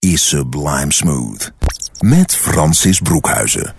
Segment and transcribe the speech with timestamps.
[0.00, 1.52] is Sublime Smooth.
[1.98, 3.74] Met Francis Broekhuizen.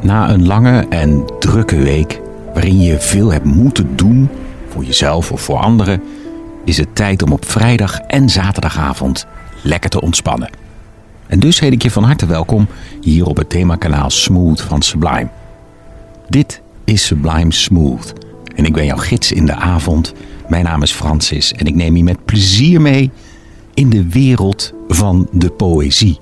[0.00, 2.20] Na een lange en drukke week
[2.52, 4.28] waarin je veel hebt moeten doen
[4.68, 6.02] voor jezelf of voor anderen,
[6.64, 9.26] is het tijd om op vrijdag en zaterdagavond
[9.62, 10.50] lekker te ontspannen.
[11.26, 12.68] En dus heet ik je van harte welkom
[13.00, 15.28] hier op het themakanaal Smooth van Sublime.
[16.28, 18.23] Dit is Sublime Smooth
[18.54, 20.12] en ik ben jouw gids in de avond.
[20.48, 23.10] Mijn naam is Francis en ik neem je met plezier mee
[23.74, 26.18] in de wereld van de poëzie.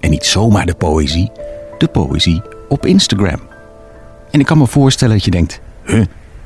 [0.00, 1.30] En niet zomaar de poëzie,
[1.78, 3.40] de poëzie op Instagram.
[4.30, 6.04] En ik kan me voorstellen dat je denkt, huh,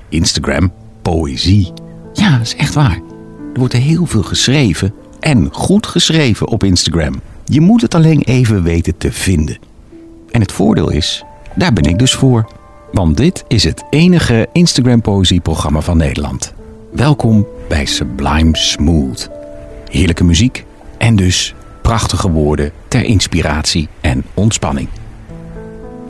[0.09, 1.73] Instagram, poëzie?
[2.13, 3.01] Ja, dat is echt waar.
[3.53, 7.15] Er wordt heel veel geschreven en goed geschreven op Instagram.
[7.45, 9.59] Je moet het alleen even weten te vinden.
[10.31, 12.58] En het voordeel is, daar ben ik dus voor.
[12.99, 16.55] Want dit is het enige Instagram poëzieprogramma van Nederland.
[16.93, 19.31] Welkom bij Sublime Smooth.
[19.91, 20.65] Heerlijke muziek
[20.97, 24.89] en dus prachtige woorden ter inspiratie en ontspanning.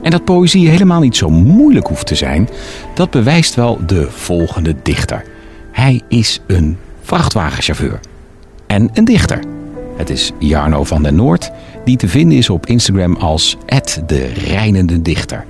[0.03, 2.48] En dat poëzie helemaal niet zo moeilijk hoeft te zijn,
[2.94, 5.25] dat bewijst wel de volgende dichter.
[5.72, 8.00] Hij is een vrachtwagenchauffeur
[8.66, 9.41] en een dichter.
[9.97, 11.50] Het is Jarno van den Noord,
[11.84, 13.56] die te vinden is op Instagram als
[14.06, 15.44] de Reinende Dichter.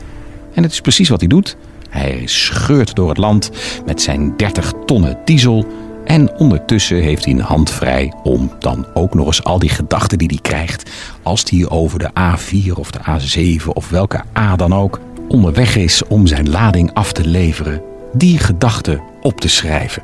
[0.58, 1.56] En het is precies wat hij doet.
[1.90, 3.50] Hij scheurt door het land
[3.86, 5.66] met zijn 30 tonnen diesel.
[6.04, 10.18] En ondertussen heeft hij een hand vrij om dan ook nog eens al die gedachten
[10.18, 10.90] die hij krijgt.
[11.22, 16.02] als hij over de A4 of de A7 of welke A dan ook onderweg is
[16.04, 17.82] om zijn lading af te leveren.
[18.12, 20.02] die gedachten op te schrijven.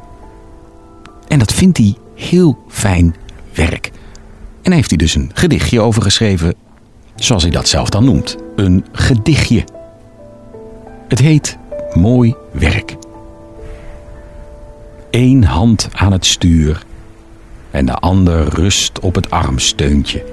[1.28, 3.14] En dat vindt hij heel fijn
[3.54, 3.90] werk.
[4.62, 6.54] En heeft hij dus een gedichtje over geschreven,
[7.14, 8.36] zoals hij dat zelf dan noemt.
[8.56, 9.64] Een gedichtje.
[11.14, 11.58] Het heet
[11.92, 12.96] Mooi Werk.
[15.10, 16.82] Eén hand aan het stuur
[17.70, 20.24] en de ander rust op het armsteuntje.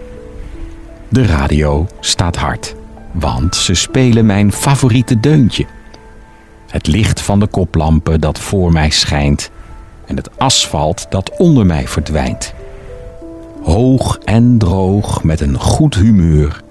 [1.09, 2.75] De radio staat hard,
[3.11, 5.65] want ze spelen mijn favoriete deuntje.
[6.67, 9.51] Het licht van de koplampen dat voor mij schijnt
[10.05, 12.53] en het asfalt dat onder mij verdwijnt.
[13.63, 16.61] Hoog en droog met een goed humeur.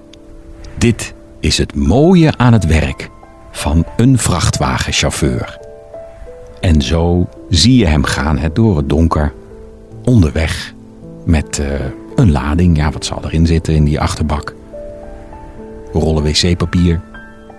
[0.77, 3.10] Dit is het mooie aan het werk
[3.51, 5.59] van een vrachtwagenchauffeur.
[6.59, 9.33] En zo zie je hem gaan het door het donker,
[10.03, 10.73] onderweg
[11.25, 11.67] met uh,
[12.15, 12.77] een lading.
[12.77, 14.53] Ja, wat zal erin zitten in die achterbak?
[15.93, 17.01] Rollen wc-papier,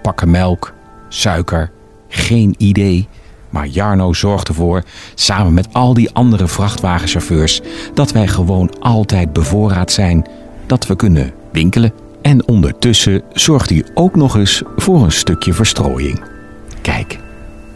[0.03, 0.73] pakken melk,
[1.09, 1.71] suiker,
[2.09, 3.09] geen idee.
[3.51, 4.83] Maar Jarno zorgt ervoor,
[5.15, 7.61] samen met al die andere vrachtwagenchauffeurs,
[7.95, 10.27] dat wij gewoon altijd bevoorraad zijn,
[10.67, 11.93] dat we kunnen winkelen.
[12.23, 16.23] En ondertussen zorgt hij ook nog eens voor een stukje verstrooiing.
[16.81, 17.19] Kijk,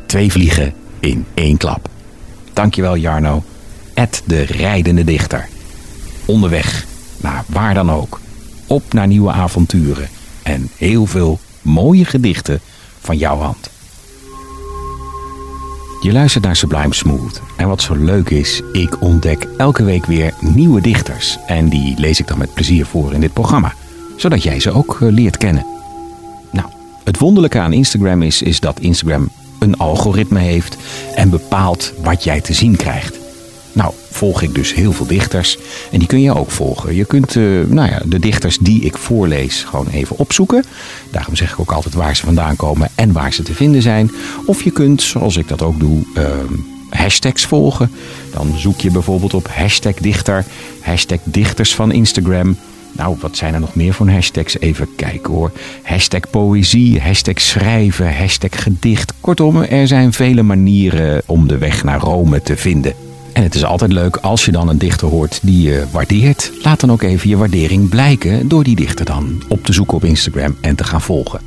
[0.06, 1.88] twee vliegen in één klap.
[2.52, 3.42] Dankjewel Jarno,
[3.94, 5.48] Ed de rijdende dichter.
[6.24, 6.86] Onderweg
[7.20, 8.20] naar waar dan ook.
[8.66, 10.08] Op naar nieuwe avonturen
[10.42, 12.60] en heel veel mooie gedichten
[13.00, 13.70] van jouw hand.
[16.00, 17.40] Je luistert naar Sublime Smooth.
[17.56, 21.38] En wat zo leuk is, ik ontdek elke week weer nieuwe dichters.
[21.46, 23.74] En die lees ik dan met plezier voor in dit programma.
[24.16, 25.66] Zodat jij ze ook eh, leert kennen.
[26.52, 26.68] Nou,
[27.04, 29.28] het wonderlijke aan Instagram is, is dat Instagram
[29.58, 30.76] een algoritme heeft
[31.14, 33.18] en bepaalt wat jij te zien krijgt.
[33.72, 35.58] Nou, volg ik dus heel veel dichters
[35.92, 36.94] en die kun je ook volgen.
[36.94, 40.64] Je kunt uh, nou ja, de dichters die ik voorlees gewoon even opzoeken.
[41.10, 44.10] Daarom zeg ik ook altijd waar ze vandaan komen en waar ze te vinden zijn.
[44.46, 46.24] Of je kunt, zoals ik dat ook doe, uh,
[46.90, 47.90] hashtags volgen.
[48.32, 50.44] Dan zoek je bijvoorbeeld op hashtag dichter,
[50.80, 52.56] hashtag dichters van Instagram.
[52.96, 54.58] Nou, wat zijn er nog meer voor hashtags?
[54.58, 55.50] Even kijken hoor.
[55.82, 59.12] Hashtag poëzie, hashtag schrijven, hashtag gedicht.
[59.20, 62.94] Kortom, er zijn vele manieren om de weg naar Rome te vinden.
[63.32, 66.52] En het is altijd leuk als je dan een dichter hoort die je waardeert.
[66.62, 70.04] Laat dan ook even je waardering blijken door die dichter dan op te zoeken op
[70.04, 71.40] Instagram en te gaan volgen.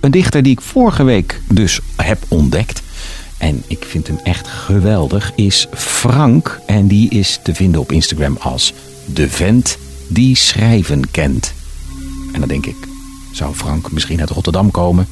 [0.00, 2.82] Een dichter die ik vorige week dus heb ontdekt.
[3.38, 5.32] En ik vind hem echt geweldig.
[5.34, 6.60] Is Frank.
[6.66, 8.74] En die is te vinden op Instagram als
[9.04, 11.52] de vent die schrijven kent.
[12.32, 12.76] En dan denk ik,
[13.32, 15.06] zou Frank misschien uit Rotterdam komen?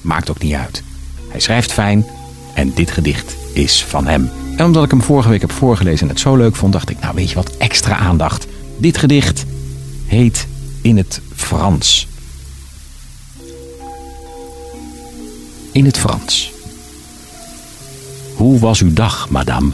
[0.00, 0.82] Maakt ook niet uit.
[1.28, 2.06] Hij schrijft fijn
[2.54, 4.30] en dit gedicht is van hem.
[4.56, 7.00] En omdat ik hem vorige week heb voorgelezen en het zo leuk vond, dacht ik,
[7.00, 8.46] nou weet je wat, extra aandacht.
[8.76, 9.44] Dit gedicht
[10.06, 10.46] heet
[10.82, 12.06] In het Frans.
[15.72, 16.52] In het Frans.
[18.34, 19.72] Hoe was uw dag, madame?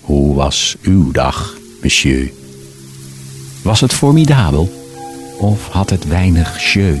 [0.00, 2.37] Hoe was uw dag, monsieur?
[3.62, 4.72] Was het formidabel
[5.38, 6.98] of had het weinig jeu?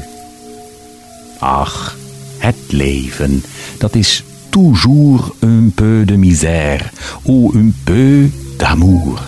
[1.38, 1.96] Ach,
[2.38, 3.44] het leven,
[3.78, 6.90] dat is toujours un peu de misère
[7.24, 9.20] ou un peu d'amour.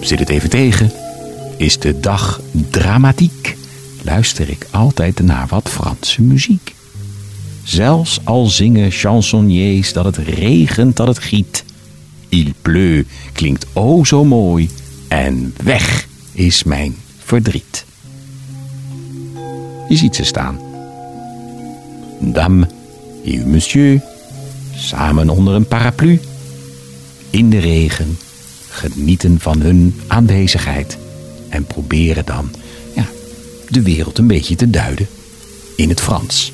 [0.00, 0.90] Zit het even tegen?
[1.56, 2.40] Is de dag
[2.70, 3.56] dramatiek?
[4.02, 6.74] Luister ik altijd naar wat Franse muziek.
[7.64, 11.64] Zelfs al zingen chansonniers dat het regent, dat het giet.
[12.28, 14.68] Il pleut klinkt o zo mooi
[15.12, 17.84] en weg is mijn verdriet.
[19.88, 20.58] Je ziet ze staan.
[22.20, 22.66] Dame
[23.24, 24.02] et monsieur,
[24.74, 26.20] samen onder een paraplu.
[27.30, 28.18] In de regen,
[28.68, 30.98] genieten van hun aanwezigheid
[31.48, 32.50] en proberen dan
[32.94, 33.06] ja,
[33.68, 35.08] de wereld een beetje te duiden
[35.76, 36.52] in het Frans.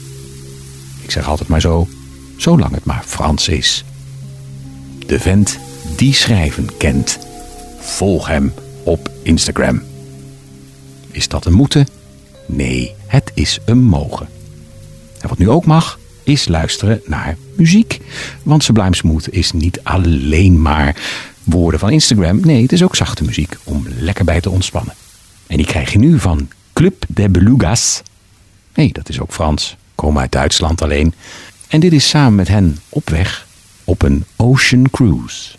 [1.02, 1.88] Ik zeg altijd maar zo,
[2.36, 3.84] zolang het maar Frans is.
[5.06, 5.58] De vent
[5.96, 7.18] die schrijven kent,
[7.88, 9.82] volg hem op Instagram.
[11.10, 11.86] Is dat een moeten?
[12.46, 14.28] Nee, het is een mogen.
[15.20, 18.00] En wat nu ook mag, is luisteren naar muziek.
[18.42, 20.96] Want Sublime Smooth is niet alleen maar
[21.44, 22.40] woorden van Instagram.
[22.40, 24.94] Nee, het is ook zachte muziek om lekker bij te ontspannen.
[25.46, 28.02] En die krijg je nu van Club de Belugas.
[28.74, 29.76] Nee, dat is ook Frans.
[29.94, 31.14] Komen uit Duitsland alleen.
[31.68, 33.46] En dit is samen met hen op weg
[33.84, 35.56] op een Ocean Cruise.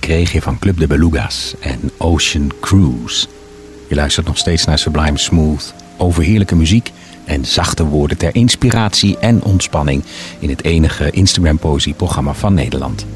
[0.00, 3.26] Kreeg je van Club de Beluga's en Ocean Cruise.
[3.88, 6.92] Je luistert nog steeds naar Sublime Smooth, over heerlijke muziek
[7.24, 10.02] en zachte woorden ter inspiratie en ontspanning
[10.38, 13.06] in het enige Instagram poëzieprogramma van Nederland.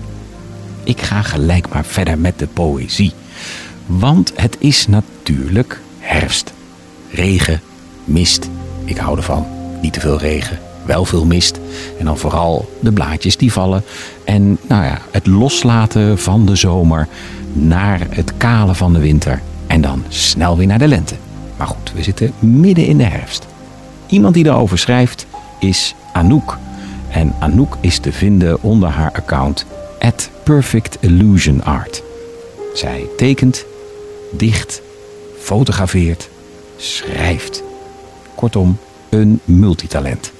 [0.84, 3.12] Ik ga gelijk maar verder met de poëzie,
[3.86, 6.52] want het is natuurlijk herfst.
[7.10, 7.60] Regen,
[8.04, 8.48] mist,
[8.84, 9.46] ik hou ervan.
[9.82, 11.58] Niet te veel regen, wel veel mist.
[11.98, 13.84] En dan vooral de blaadjes die vallen.
[14.24, 17.08] En nou ja, het loslaten van de zomer
[17.52, 19.42] naar het kale van de winter.
[19.66, 21.14] En dan snel weer naar de lente.
[21.56, 23.46] Maar goed, we zitten midden in de herfst.
[24.06, 25.26] Iemand die daarover schrijft
[25.60, 26.58] is Anouk.
[27.10, 29.66] En Anouk is te vinden onder haar account
[29.98, 32.02] at Perfect Illusion Art.
[32.74, 33.64] Zij tekent,
[34.32, 34.82] dicht,
[35.38, 36.28] fotografeert,
[36.76, 37.62] schrijft.
[38.34, 38.78] Kortom,
[39.08, 40.32] een multitalent.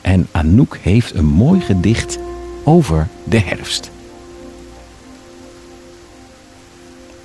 [0.00, 2.18] En Anouk heeft een mooi gedicht
[2.64, 3.90] over de herfst.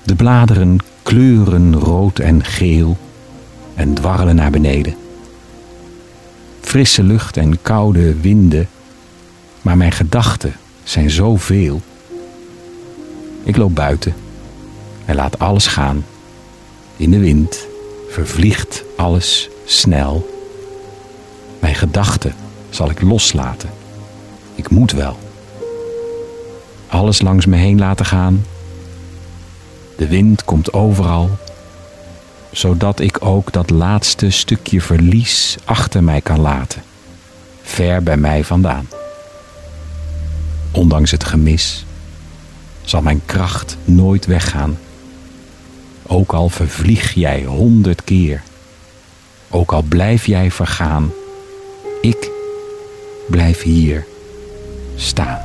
[0.03, 2.97] De bladeren kleuren rood en geel
[3.75, 4.95] en dwarrelen naar beneden.
[6.61, 8.67] Frisse lucht en koude winden,
[9.61, 10.53] maar mijn gedachten
[10.83, 11.81] zijn zoveel.
[13.43, 14.13] Ik loop buiten
[15.05, 16.05] en laat alles gaan.
[16.97, 17.67] In de wind
[18.09, 20.29] vervliegt alles snel.
[21.59, 22.33] Mijn gedachten
[22.75, 23.69] zal ik loslaten.
[24.55, 25.17] Ik moet wel.
[26.87, 28.45] Alles langs me heen laten gaan.
[29.97, 31.29] De wind komt overal,
[32.51, 36.83] zodat ik ook dat laatste stukje verlies achter mij kan laten,
[37.61, 38.87] ver bij mij vandaan.
[40.71, 41.85] Ondanks het gemis
[42.81, 44.77] zal mijn kracht nooit weggaan.
[46.03, 48.43] Ook al vervlieg jij honderd keer,
[49.49, 51.11] ook al blijf jij vergaan,
[52.01, 52.33] ik
[53.27, 54.05] blijf hier
[54.95, 55.39] staan.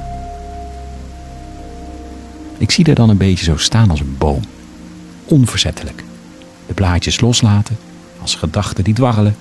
[2.59, 4.43] Ik zie er dan een beetje zo staan als een boom,
[5.25, 6.05] onverzettelijk.
[6.67, 7.77] De blaadjes loslaten
[8.21, 9.37] als gedachten die dwarrelen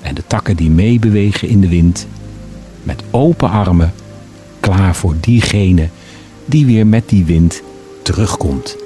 [0.00, 2.06] en de takken die meebewegen in de wind,
[2.82, 3.92] met open armen
[4.60, 5.88] klaar voor diegene
[6.44, 7.62] die weer met die wind
[8.02, 8.76] terugkomt.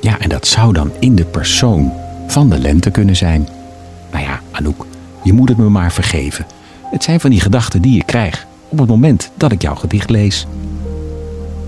[0.00, 1.92] Ja, en dat zou dan in de persoon
[2.26, 3.48] van de lente kunnen zijn.
[4.12, 4.86] Nou ja, Anouk,
[5.22, 6.46] je moet het me maar vergeven.
[6.92, 10.10] Het zijn van die gedachten die ik krijg op het moment dat ik jouw gedicht
[10.10, 10.46] lees.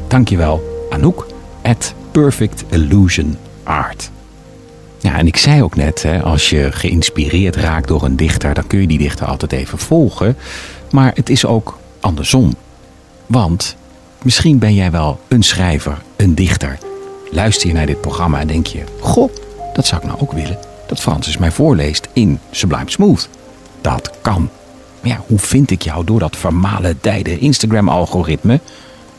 [0.08, 1.26] Dankjewel, Anouk,
[1.62, 4.10] at Perfect Illusion Art.
[4.98, 8.66] Ja, en ik zei ook net, hè, als je geïnspireerd raakt door een dichter, dan
[8.66, 10.36] kun je die dichter altijd even volgen.
[10.90, 12.54] Maar het is ook andersom.
[13.26, 13.76] Want
[14.22, 16.78] misschien ben jij wel een schrijver, een dichter.
[17.30, 19.32] Luister je naar dit programma en denk je: Goh,
[19.74, 20.58] dat zou ik nou ook willen.
[20.86, 23.28] Dat Francis mij voorleest in Sublime Smooth.
[23.80, 24.50] Dat kan.
[25.04, 28.60] Ja, hoe vind ik jou door dat vermalendijde Instagram-algoritme?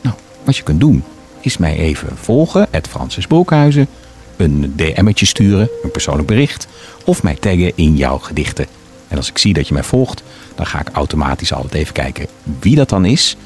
[0.00, 0.14] Nou,
[0.44, 1.04] wat je kunt doen,
[1.40, 3.88] is mij even volgen, het Francis Broekhuizen.
[4.36, 6.66] Een DM'tje sturen, een persoonlijk bericht.
[7.04, 8.66] Of mij taggen in jouw gedichten.
[9.08, 10.22] En als ik zie dat je mij volgt,
[10.54, 12.26] dan ga ik automatisch altijd even kijken
[12.60, 13.36] wie dat dan is.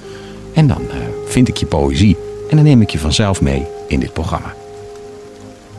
[0.54, 0.94] En dan uh,
[1.26, 2.16] vind ik je poëzie
[2.50, 4.54] en dan neem ik je vanzelf mee in dit programma.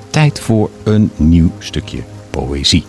[0.10, 2.00] Tijd voor een nieuw stukje
[2.30, 2.86] poëzie.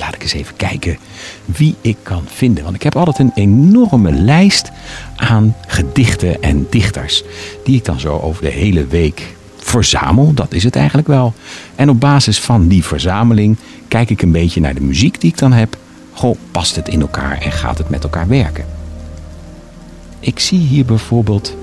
[0.00, 0.98] Laat ik eens even kijken
[1.44, 2.64] wie ik kan vinden.
[2.64, 4.70] Want ik heb altijd een enorme lijst
[5.16, 7.22] aan gedichten en dichters.
[7.64, 10.34] Die ik dan zo over de hele week verzamel.
[10.34, 11.34] Dat is het eigenlijk wel.
[11.76, 13.56] En op basis van die verzameling
[13.88, 15.76] kijk ik een beetje naar de muziek die ik dan heb.
[16.12, 18.64] Goh, past het in elkaar en gaat het met elkaar werken?
[20.20, 21.56] Ik zie hier bijvoorbeeld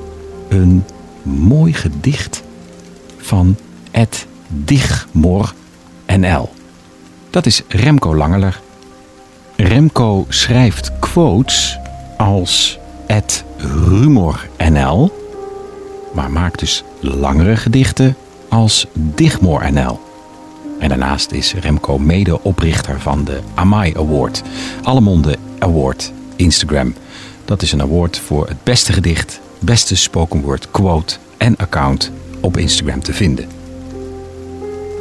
[0.50, 0.84] een
[1.24, 2.44] mooi gedicht
[3.18, 3.56] van
[3.92, 5.54] Ed Digmor
[6.18, 6.50] NL.
[7.30, 8.62] Dat is Remco Langeler.
[9.56, 11.78] Remco schrijft quotes
[12.18, 15.12] als Ed Rumor NL,
[16.14, 18.16] maar maakt dus langere gedichten
[18.50, 20.00] als Digmor NL.
[20.80, 24.44] En daarnaast is Remco mede-oprichter van de Amai Award,
[24.84, 26.94] Allemonde Award Instagram.
[27.46, 32.58] Dat is een award voor het beste gedicht, beste spoken word quote en account op
[32.58, 33.48] Instagram te vinden.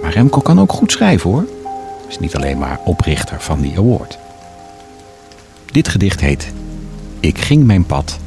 [0.02, 1.44] Maar Remco kan ook goed schrijven hoor.
[2.08, 4.18] Is niet alleen maar oprichter van die award.
[5.72, 6.52] Dit gedicht heet
[7.20, 8.18] Ik ging mijn pad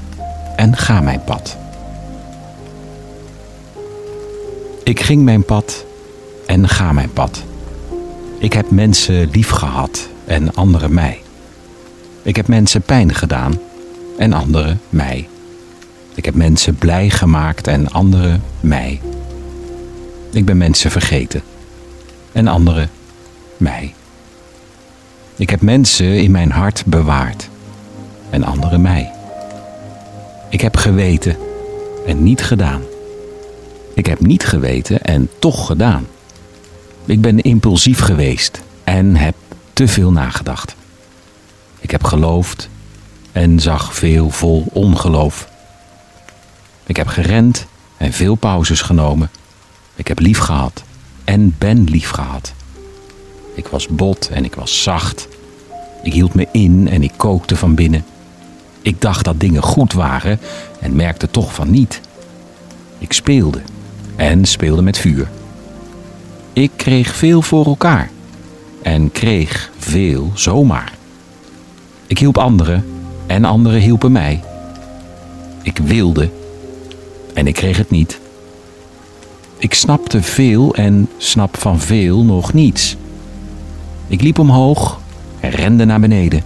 [0.56, 1.58] en ga mijn pad.
[4.84, 5.86] Ik ging mijn pad
[6.46, 7.44] en ga mijn pad.
[8.38, 11.22] Ik heb mensen lief gehad en anderen mij.
[12.22, 13.60] Ik heb mensen pijn gedaan
[14.18, 15.28] en anderen mij.
[16.16, 19.02] Ik heb mensen blij gemaakt en anderen mij.
[20.32, 21.42] Ik ben mensen vergeten
[22.32, 22.90] en anderen
[23.60, 23.94] mij.
[25.36, 27.50] Ik heb mensen in mijn hart bewaard
[28.30, 29.12] en anderen mij.
[30.50, 31.38] Ik heb geweten
[32.06, 32.82] en niet gedaan.
[33.94, 36.08] Ik heb niet geweten en toch gedaan.
[37.06, 39.36] Ik ben impulsief geweest en heb
[39.74, 40.76] te veel nagedacht.
[41.80, 42.70] Ik heb geloofd
[43.32, 45.50] en zag veel vol ongeloof.
[46.86, 47.66] Ik heb gerend
[47.98, 49.30] en veel pauzes genomen.
[49.96, 50.84] Ik heb lief gehad
[51.24, 52.54] en ben lief gehad.
[53.54, 55.28] Ik was bot en ik was zacht.
[56.04, 58.06] Ik hield me in en ik kookte van binnen.
[58.82, 60.40] Ik dacht dat dingen goed waren
[60.80, 62.02] en merkte toch van niet.
[62.98, 63.62] Ik speelde
[64.16, 65.30] en speelde met vuur.
[66.54, 68.10] Ik kreeg veel voor elkaar
[68.82, 70.94] en kreeg veel zomaar.
[72.08, 72.86] Ik hielp anderen
[73.28, 74.44] en anderen hielpen mij.
[75.62, 76.30] Ik wilde
[77.34, 78.20] en ik kreeg het niet.
[79.58, 82.98] Ik snapte veel en snap van veel nog niets.
[84.10, 85.00] Ik liep omhoog
[85.40, 86.44] en rende naar beneden.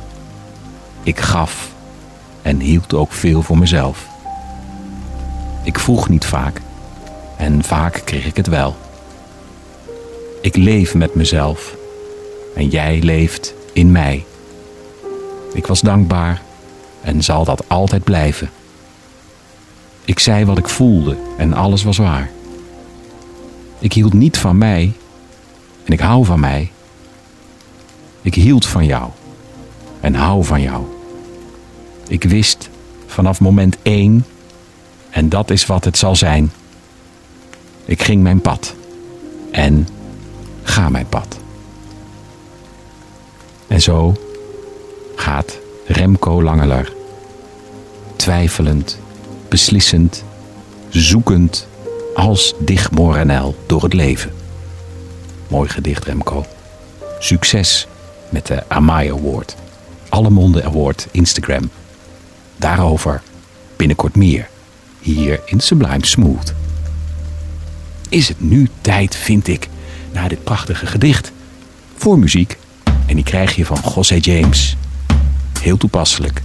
[1.04, 1.72] Ik gaf
[2.42, 4.08] en hield ook veel voor mezelf.
[5.64, 6.62] Ik vroeg niet vaak
[7.38, 8.76] en vaak kreeg ik het wel.
[10.42, 11.76] Ik leef met mezelf
[12.56, 14.26] en jij leeft in mij.
[15.54, 16.42] Ik was dankbaar
[17.02, 18.50] en zal dat altijd blijven.
[20.06, 22.32] Ik zei wat ik voelde en alles was waar.
[23.80, 24.94] Ik hield niet van mij
[25.84, 26.72] en ik hou van mij.
[28.24, 29.10] Ik hield van jou
[30.00, 30.84] en hou van jou.
[32.08, 32.70] Ik wist
[33.06, 34.26] vanaf moment één,
[35.10, 36.52] en dat is wat het zal zijn.
[37.86, 38.76] Ik ging mijn pad
[39.52, 39.88] en
[40.64, 41.38] ga mijn pad.
[43.68, 44.16] En zo
[45.16, 46.94] gaat Remco Langeler,
[48.16, 49.00] twijfelend,
[49.48, 50.24] beslissend,
[50.90, 51.68] zoekend
[52.16, 54.32] als Dich Moranel door het leven.
[55.48, 56.46] Mooi gedicht Remco.
[57.20, 57.88] Succes
[58.34, 59.56] met de Amai Award.
[60.10, 61.70] Alle Monden Award Instagram.
[62.58, 63.22] Daarover
[63.76, 64.50] binnenkort meer.
[65.00, 66.54] Hier in Sublime Smooth.
[68.10, 69.70] Is het nu tijd, vind ik,
[70.12, 71.32] na dit prachtige gedicht,
[71.98, 72.58] voor muziek.
[73.06, 74.76] En die krijg je van José James.
[75.62, 76.42] Heel toepasselijk.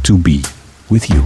[0.00, 0.40] To be
[0.86, 1.22] with you.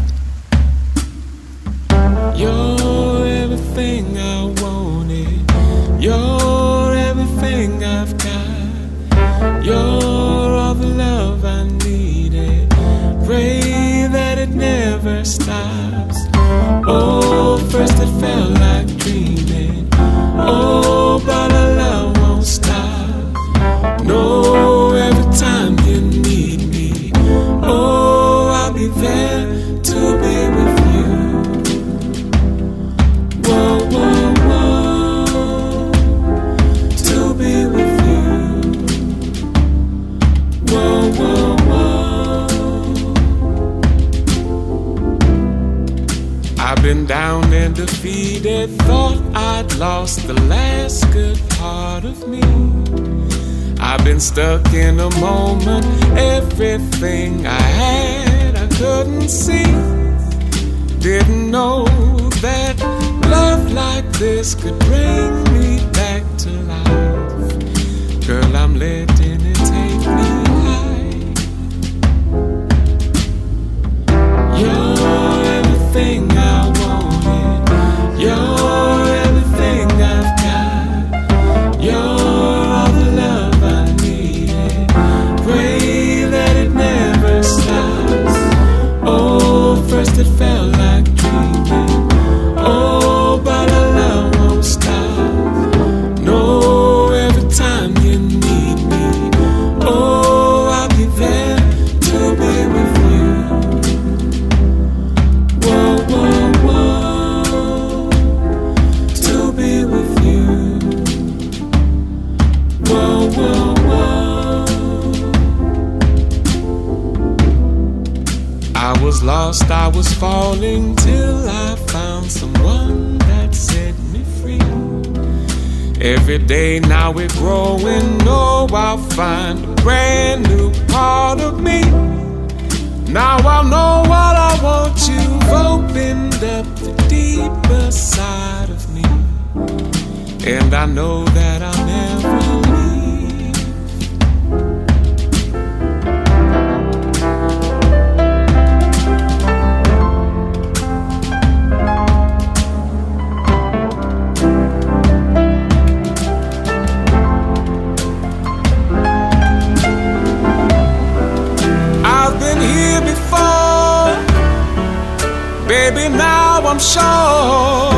[166.75, 167.95] I'm sure.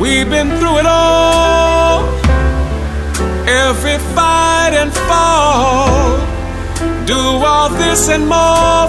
[0.00, 2.08] We've been through it all,
[3.46, 6.18] every fight and fall.
[7.06, 8.85] Do all this and more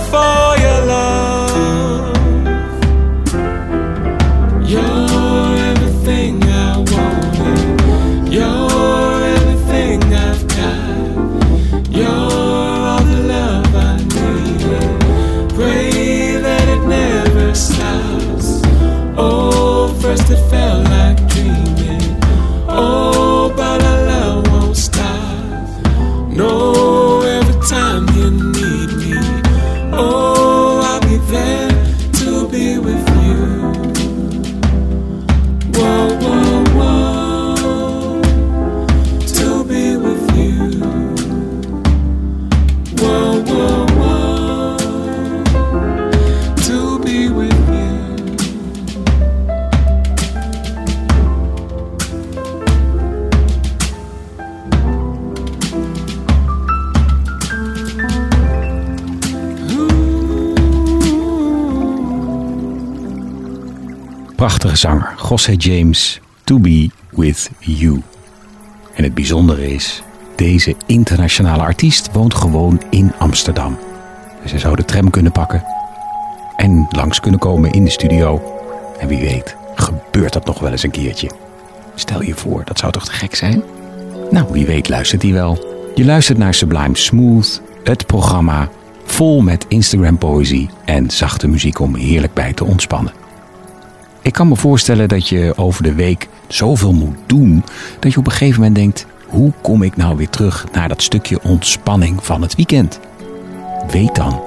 [64.77, 68.01] zanger, José James, To Be With You.
[68.93, 70.03] En het bijzondere is,
[70.35, 73.77] deze internationale artiest woont gewoon in Amsterdam.
[74.41, 75.63] Dus hij zou de tram kunnen pakken
[76.55, 78.41] en langs kunnen komen in de studio.
[78.99, 81.31] En wie weet, gebeurt dat nog wel eens een keertje.
[81.95, 83.63] Stel je voor, dat zou toch te gek zijn?
[84.31, 85.65] Nou, wie weet luistert hij wel.
[85.95, 88.69] Je luistert naar Sublime Smooth, het programma
[89.05, 93.13] vol met Instagram-poëzie en zachte muziek om heerlijk bij te ontspannen.
[94.27, 97.63] Ik kan me voorstellen dat je over de week zoveel moet doen
[97.99, 101.01] dat je op een gegeven moment denkt: hoe kom ik nou weer terug naar dat
[101.01, 102.99] stukje ontspanning van het weekend?
[103.91, 104.41] Weet dan,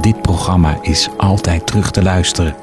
[0.00, 2.54] dit programma is altijd terug te luisteren.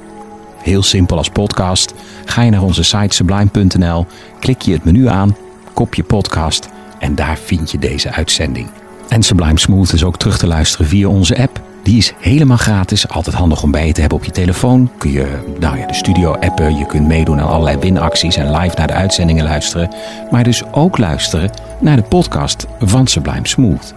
[0.58, 1.94] Heel simpel als podcast.
[2.26, 4.06] Ga je naar onze site sublime.nl,
[4.40, 5.36] klik je het menu aan,
[5.74, 8.68] kopje podcast en daar vind je deze uitzending.
[9.08, 11.62] En Sublime Smooth is ook terug te luisteren via onze app.
[11.90, 14.92] Die is helemaal gratis, altijd handig om bij je te hebben op je telefoon.
[14.98, 18.88] Kun je nou de studio appen, je kunt meedoen aan allerlei winacties en live naar
[18.88, 19.94] de uitzendingen luisteren.
[20.32, 23.94] Maar dus ook luisteren naar de podcast van Sublime Smooth.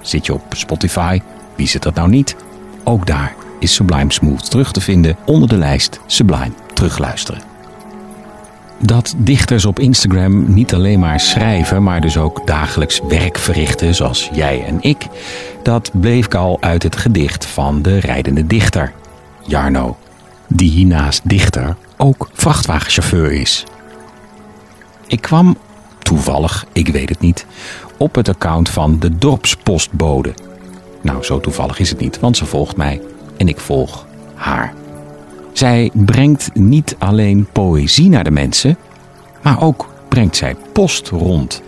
[0.00, 1.20] Zit je op Spotify?
[1.54, 2.36] Wie zit dat nou niet?
[2.84, 7.53] Ook daar is Sublime Smooth terug te vinden onder de lijst Sublime terugluisteren.
[8.84, 14.30] Dat dichters op Instagram niet alleen maar schrijven, maar dus ook dagelijks werk verrichten, zoals
[14.32, 15.06] jij en ik,
[15.62, 18.92] dat bleef ik al uit het gedicht van de rijdende dichter,
[19.46, 19.96] Jarno,
[20.48, 23.64] die naast dichter ook vrachtwagenchauffeur is.
[25.06, 25.56] Ik kwam
[25.98, 27.46] toevallig, ik weet het niet,
[27.96, 30.34] op het account van de dorpspostbode.
[31.00, 33.00] Nou, zo toevallig is het niet, want ze volgt mij
[33.36, 34.83] en ik volg haar.
[35.54, 38.76] Zij brengt niet alleen poëzie naar de mensen,
[39.42, 41.62] maar ook brengt zij post rond.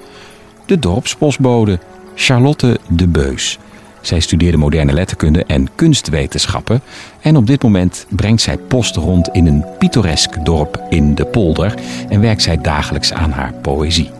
[0.67, 1.79] De dorpspostbode
[2.15, 3.59] Charlotte de Beus.
[4.01, 6.81] Zij studeerde moderne letterkunde en kunstwetenschappen
[7.21, 11.75] en op dit moment brengt zij post rond in een pittoresk dorp in de polder
[12.09, 14.11] en werkt zij dagelijks aan haar poëzie.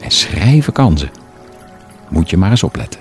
[0.00, 1.08] En schrijven kan ze.
[2.08, 3.00] Moet je maar eens opletten.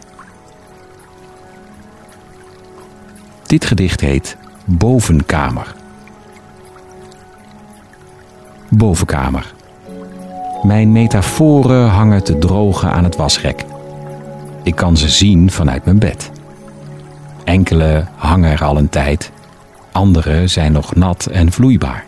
[3.45, 4.37] Dit gedicht heet
[4.77, 5.75] Bovenkamer.
[8.69, 9.53] Bovenkamer.
[10.63, 13.65] Mijn metaforen hangen te drogen aan het wasrek.
[14.63, 16.31] Ik kan ze zien vanuit mijn bed.
[17.43, 19.31] Enkele hangen er al een tijd,
[19.91, 22.05] andere zijn nog nat en vloeibaar.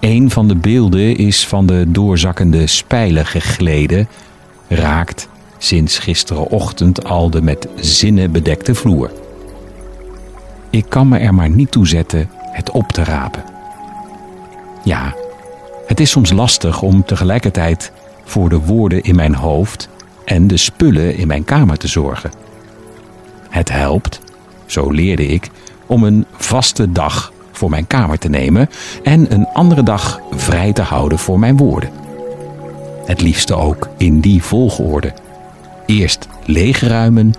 [0.00, 4.08] Een van de beelden is van de doorzakkende spijlen gegleden,
[4.68, 9.10] raakt sinds gisterenochtend al de met zinnen bedekte vloer.
[10.70, 13.44] Ik kan me er maar niet toe zetten het op te rapen.
[14.84, 15.14] Ja,
[15.86, 17.92] het is soms lastig om tegelijkertijd
[18.24, 19.88] voor de woorden in mijn hoofd
[20.24, 22.30] en de spullen in mijn kamer te zorgen.
[23.48, 24.20] Het helpt,
[24.66, 25.50] zo leerde ik,
[25.86, 28.68] om een vaste dag voor mijn kamer te nemen
[29.02, 31.90] en een andere dag vrij te houden voor mijn woorden.
[33.04, 35.12] Het liefste ook in die volgorde.
[35.86, 37.34] Eerst leegruimen,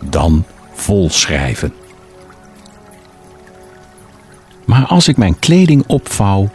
[0.00, 1.72] dan volschrijven.
[4.64, 6.48] Maar als ik mijn kleding opvouw,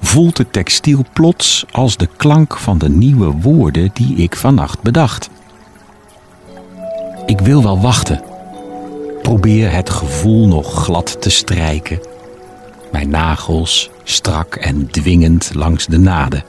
[0.00, 5.30] voelt het textiel plots als de klank van de nieuwe woorden die ik vannacht bedacht.
[7.26, 8.22] Ik wil wel wachten.
[9.22, 12.00] Probeer het gevoel nog glad te strijken.
[12.92, 16.44] Mijn nagels strak en dwingend langs de naden.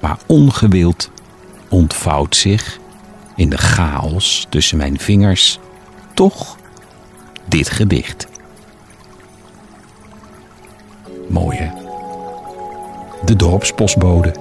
[0.00, 1.10] Maar ongewild
[1.68, 2.78] ontvouwt zich
[3.36, 5.58] in de chaos tussen mijn vingers
[6.14, 6.56] toch
[7.48, 8.26] dit gedicht.
[11.28, 11.70] Mooi?
[13.24, 14.34] De dorpspostbode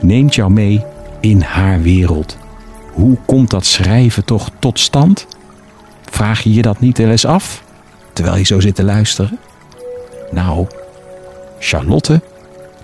[0.00, 0.84] neemt jou mee
[1.20, 2.36] in haar wereld.
[2.92, 5.26] Hoe komt dat schrijven toch tot stand?
[6.10, 7.64] Vraag je je dat niet eens af
[8.12, 9.38] terwijl je zo zit te luisteren?
[10.30, 10.66] Nou,
[11.58, 12.20] Charlotte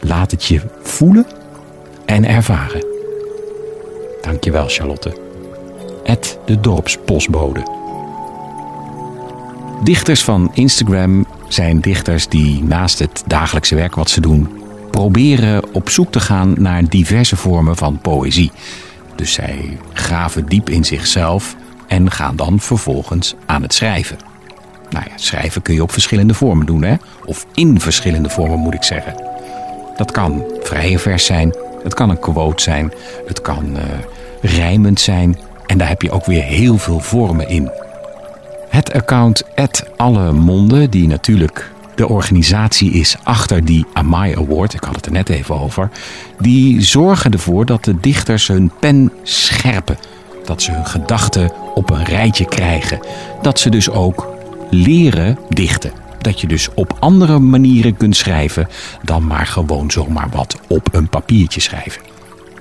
[0.00, 1.26] laat het je voelen
[2.06, 2.86] en ervaren.
[4.22, 5.16] Dankjewel, Charlotte.
[6.04, 7.81] Ed de dorpspostbode.
[9.82, 14.48] Dichters van Instagram zijn dichters die naast het dagelijkse werk wat ze doen,
[14.90, 18.50] proberen op zoek te gaan naar diverse vormen van poëzie.
[19.16, 24.16] Dus zij graven diep in zichzelf en gaan dan vervolgens aan het schrijven.
[24.90, 26.94] Nou ja, schrijven kun je op verschillende vormen doen, hè?
[27.24, 29.14] Of in verschillende vormen moet ik zeggen.
[29.96, 32.92] Dat kan vrije vers zijn, het kan een quote zijn,
[33.26, 33.82] het kan uh,
[34.42, 35.38] rijmend zijn.
[35.66, 37.70] En daar heb je ook weer heel veel vormen in.
[38.72, 39.42] Het account
[39.96, 45.28] Allemonde, die natuurlijk de organisatie is achter die Amai Award, ik had het er net
[45.28, 45.90] even over,
[46.40, 49.98] die zorgen ervoor dat de dichters hun pen scherpen.
[50.44, 53.00] Dat ze hun gedachten op een rijtje krijgen.
[53.42, 54.34] Dat ze dus ook
[54.70, 55.92] leren dichten.
[56.20, 58.68] Dat je dus op andere manieren kunt schrijven
[59.02, 62.11] dan maar gewoon zomaar wat op een papiertje schrijven.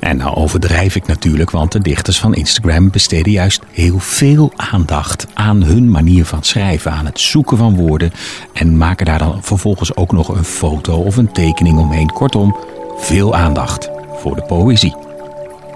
[0.02, 5.28] En nou overdrijf ik natuurlijk, want de dichters van Instagram besteden juist heel veel aandacht
[5.34, 8.14] aan hun manier van schrijven, aan het zoeken van woorden
[8.54, 12.12] en maken daar dan vervolgens ook nog een foto of een tekening omheen.
[12.12, 12.56] Kortom,
[12.98, 14.96] veel aandacht voor de poëzie.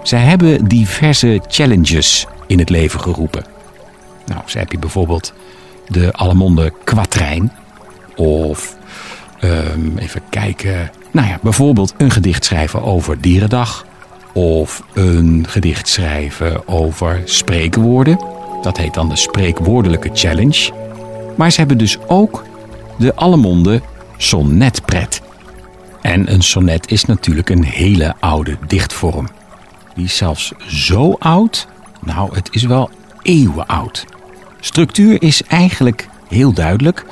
[0.02, 3.44] Zij hebben diverse challenges in het leven geroepen.
[4.26, 5.32] Nou, zo heb je bijvoorbeeld
[5.88, 7.52] de Allemonde Quatrijn.
[8.16, 8.76] Of
[9.44, 10.90] um, even kijken.
[11.10, 13.85] Nou ja, bijvoorbeeld een gedicht schrijven over Dierendag.
[14.36, 18.18] Of een gedicht schrijven over spreekwoorden.
[18.62, 20.72] Dat heet dan de Spreekwoordelijke Challenge.
[21.36, 22.44] Maar ze hebben dus ook
[22.98, 23.80] de Allemonde
[24.16, 25.22] Sonnetpret.
[26.02, 29.28] En een sonnet is natuurlijk een hele oude dichtvorm.
[29.94, 31.66] Die is zelfs zo oud,
[32.00, 32.90] nou het is wel
[33.22, 34.04] eeuwen oud.
[34.60, 37.04] Structuur is eigenlijk heel duidelijk.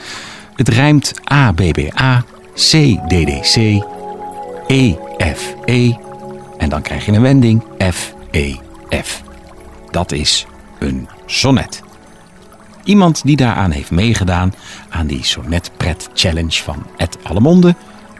[0.56, 3.84] Het rijmt ABBA, CDDC,
[4.66, 6.03] EFE
[6.58, 9.22] en dan krijg je een wending FEF.
[9.90, 10.46] Dat is
[10.78, 11.82] een sonnet.
[12.84, 14.54] Iemand die daaraan heeft meegedaan
[14.88, 17.74] aan die Sonnetpret Challenge van Ed Allemonde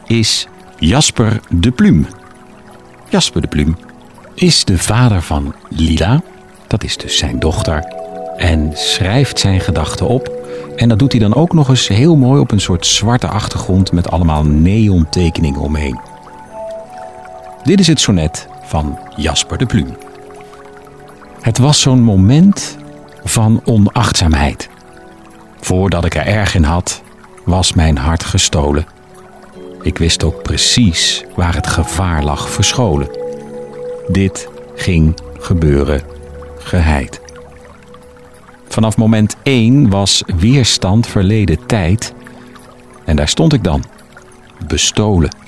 [0.05, 2.05] is Jasper de Plume.
[3.09, 3.73] Jasper de Plume
[4.33, 6.21] is de vader van Lila,
[6.67, 7.83] dat is dus zijn dochter,
[8.37, 10.31] en schrijft zijn gedachten op.
[10.75, 13.91] En dat doet hij dan ook nog eens heel mooi op een soort zwarte achtergrond
[13.91, 15.99] met allemaal neontekeningen omheen.
[17.65, 19.97] Dit is het sonnet van Jasper de Plume.
[21.41, 22.77] Het was zo'n moment
[23.23, 24.69] van onachtzaamheid.
[25.59, 27.01] Voordat ik er erg in had,
[27.43, 28.85] was mijn hart gestolen.
[29.81, 33.09] Ik wist ook precies waar het gevaar lag verscholen.
[34.07, 36.01] Dit ging gebeuren
[36.57, 37.21] geheid.
[38.67, 42.13] Vanaf moment 1 was weerstand verleden tijd.
[43.05, 43.83] En daar stond ik dan,
[44.67, 45.44] bestolen.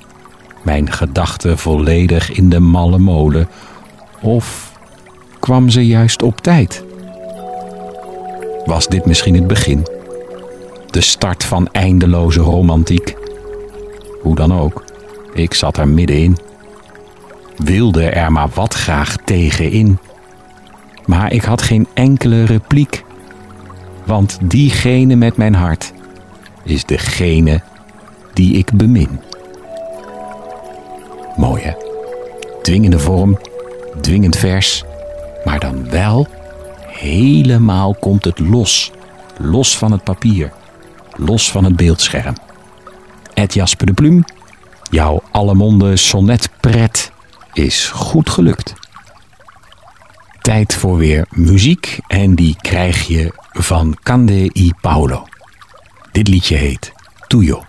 [0.68, 3.48] Mijn gedachten volledig in de malle molen.
[4.22, 4.72] Of
[5.40, 6.84] kwam ze juist op tijd?
[8.66, 9.88] Was dit misschien het begin?
[10.90, 13.16] De start van eindeloze romantiek?
[14.22, 14.84] Hoe dan ook,
[15.34, 16.38] ik zat er middenin.
[17.58, 19.98] Wilde er maar wat graag tegenin.
[21.06, 23.04] Maar ik had geen enkele repliek.
[24.06, 25.94] Want diegene met mijn hart
[26.64, 27.62] is degene
[28.34, 29.20] die ik bemin.
[31.38, 31.72] Mooi hè?
[32.62, 33.40] Dwingende vorm,
[34.02, 34.84] dwingend vers,
[35.46, 36.28] maar dan wel
[36.88, 38.92] helemaal komt het los.
[39.38, 40.52] Los van het papier,
[41.16, 42.36] los van het beeldscherm.
[43.34, 44.24] Ed Jasper de Pluim,
[44.90, 47.12] jouw allemonde sonnetpret
[47.54, 48.74] is goed gelukt.
[50.42, 55.28] Tijd voor weer muziek en die krijg je van Cande y Paolo.
[56.12, 56.92] Dit liedje heet
[57.28, 57.64] Tuyo.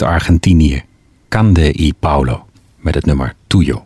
[0.00, 0.82] Uit Argentinië,
[1.28, 3.84] Cande y Paulo, met het nummer Tuyo.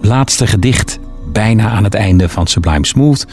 [0.00, 0.98] Laatste gedicht,
[1.32, 3.26] bijna aan het einde van Sublime Smooth.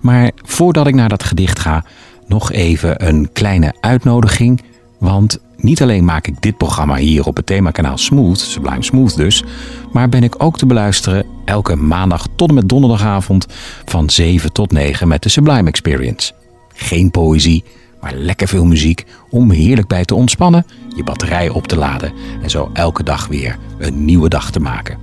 [0.00, 1.84] Maar voordat ik naar dat gedicht ga,
[2.26, 4.62] nog even een kleine uitnodiging.
[4.98, 9.44] Want niet alleen maak ik dit programma hier op het themakanaal Smooth, Sublime Smooth dus,
[9.92, 13.46] maar ben ik ook te beluisteren elke maandag tot en met donderdagavond
[13.84, 16.32] van 7 tot 9 met de Sublime Experience.
[16.74, 17.64] Geen poëzie,
[18.00, 22.50] maar lekker veel muziek om heerlijk bij te ontspannen, je batterij op te laden en
[22.50, 24.98] zo elke dag weer een nieuwe dag te maken.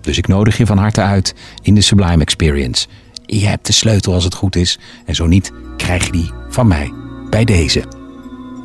[0.00, 2.86] Dus ik nodig je van harte uit in de Sublime Experience.
[3.26, 6.66] Je hebt de sleutel als het goed is en zo niet krijg je die van
[6.66, 6.92] mij
[7.30, 7.84] bij deze.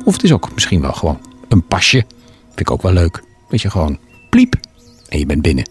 [0.04, 2.04] Of het is ook misschien wel gewoon een pasje.
[2.46, 3.22] Vind ik ook wel leuk.
[3.48, 3.98] Weet je, gewoon
[4.30, 4.54] pliep
[5.08, 5.70] en je bent binnen.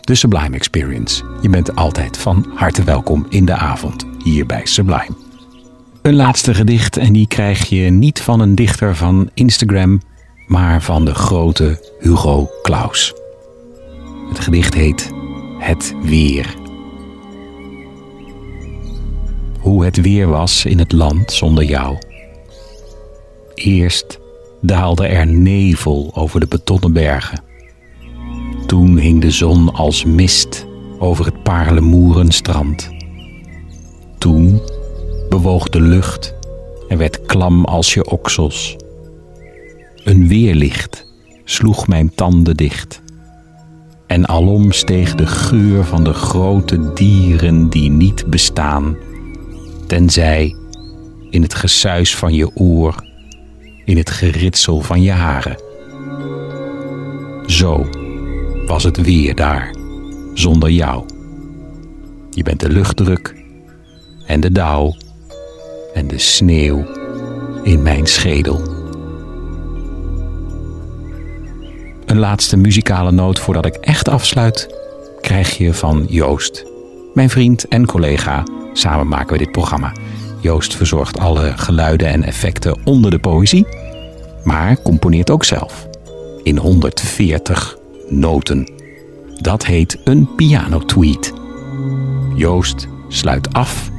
[0.00, 1.24] De Sublime Experience.
[1.40, 5.27] Je bent altijd van harte welkom in de avond hier bij Sublime.
[6.02, 10.00] Een laatste gedicht en die krijg je niet van een dichter van Instagram,
[10.46, 13.14] maar van de grote Hugo Claus.
[14.28, 15.10] Het gedicht heet
[15.58, 16.54] Het Weer.
[19.60, 21.98] Hoe het weer was in het land zonder jou.
[23.54, 24.18] Eerst
[24.60, 27.42] daalde er nevel over de betonnen bergen.
[28.66, 30.66] Toen hing de zon als mist
[30.98, 32.90] over het Paarlemoerenstrand.
[34.18, 34.60] Toen
[35.28, 36.34] bewoog de lucht
[36.88, 38.76] en werd klam als je oksels.
[40.04, 41.06] Een weerlicht
[41.44, 43.02] sloeg mijn tanden dicht.
[44.06, 48.96] En alom steeg de geur van de grote dieren die niet bestaan,
[49.86, 50.56] tenzij
[51.30, 53.04] in het gesuis van je oor,
[53.84, 55.56] in het geritsel van je haren.
[57.46, 57.86] Zo
[58.66, 59.74] was het weer daar,
[60.34, 61.04] zonder jou.
[62.30, 63.34] Je bent de luchtdruk
[64.26, 64.94] en de dauw
[65.94, 66.86] en de sneeuw
[67.62, 68.60] in mijn schedel.
[72.06, 74.68] Een laatste muzikale noot voordat ik echt afsluit,
[75.20, 76.64] krijg je van Joost.
[77.14, 79.92] Mijn vriend en collega, samen maken we dit programma.
[80.40, 83.66] Joost verzorgt alle geluiden en effecten onder de poëzie,
[84.44, 85.88] maar componeert ook zelf.
[86.42, 87.76] In 140
[88.08, 88.72] noten.
[89.40, 91.32] Dat heet een piano-tweet.
[92.34, 93.90] Joost sluit af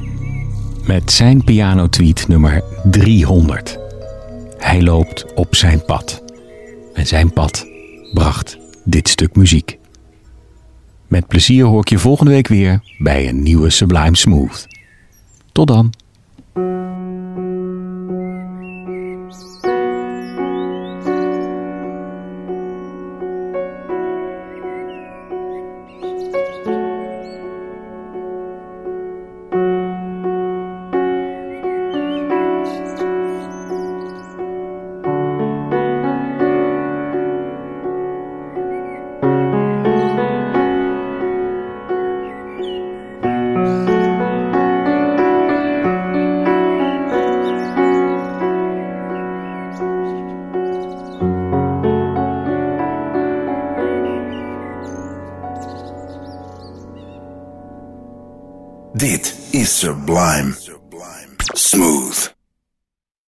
[0.86, 3.78] met zijn piano-tweet nummer 300.
[4.58, 6.22] Hij loopt op zijn pad.
[6.94, 7.66] En zijn pad
[8.12, 9.78] bracht dit stuk muziek.
[11.06, 14.66] Met plezier hoor ik je volgende week weer bij een nieuwe Sublime Smooth.
[15.52, 15.92] Tot dan.